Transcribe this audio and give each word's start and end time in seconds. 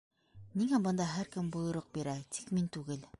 Ниңә 0.61 0.79
бында 0.87 1.07
һәр 1.11 1.29
кем 1.37 1.53
бойороҡ 1.57 1.93
бирә, 1.99 2.19
тик 2.39 2.53
мин 2.59 2.75
түгел? 2.79 3.07